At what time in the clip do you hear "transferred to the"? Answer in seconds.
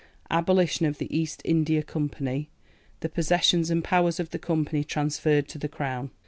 4.83-5.69